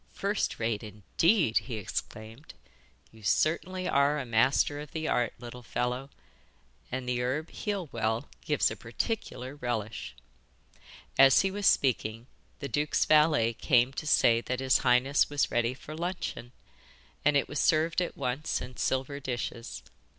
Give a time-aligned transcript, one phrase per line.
[0.13, 2.55] 'First rate, indeed!' he exclaimed.
[3.11, 6.09] 'You certainly are a master of the art, little fellow,
[6.91, 10.15] and the herb heal well gives a particular relish.'
[11.19, 12.25] As he was speaking,
[12.61, 16.51] the duke's valet came to say that his highness was ready for luncheon,
[17.23, 19.83] and it was served at once in silver dishes.